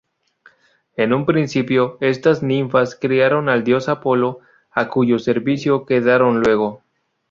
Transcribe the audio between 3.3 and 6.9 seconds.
al dios Apolo, a cuyo servicio quedaron luego...